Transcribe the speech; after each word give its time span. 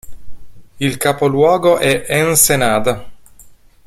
Il 0.79 0.97
capoluogo 0.97 1.77
è 1.77 2.05
Ensenada. 2.07 3.05